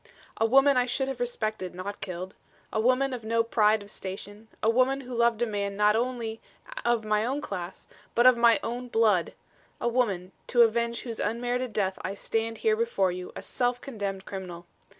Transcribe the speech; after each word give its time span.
A 0.37 0.47
woman 0.47 0.77
I 0.77 0.87
should 0.87 1.07
have 1.09 1.19
respected, 1.19 1.75
not 1.75 2.01
killed. 2.01 2.33
A 2.73 2.79
woman 2.79 3.13
of 3.13 3.23
no 3.23 3.43
pride 3.43 3.83
of 3.83 3.91
station; 3.91 4.47
a 4.63 4.67
woman 4.67 5.01
who 5.01 5.13
loved 5.13 5.43
a 5.43 5.45
man 5.45 5.77
not 5.77 5.95
only 5.95 6.41
of 6.83 7.05
my 7.05 7.23
own 7.23 7.39
class 7.39 7.85
but 8.15 8.25
of 8.25 8.35
my 8.35 8.59
own 8.63 8.87
blood 8.87 9.33
a 9.79 9.87
woman, 9.87 10.31
to 10.47 10.63
avenge 10.63 11.01
whose 11.03 11.19
unmerited 11.19 11.71
death 11.71 11.99
I 12.01 12.15
stand 12.15 12.57
here 12.57 12.75
before 12.75 13.11
you 13.11 13.31
a 13.35 13.43
self 13.43 13.79
condemned 13.79 14.25
criminal. 14.25 14.65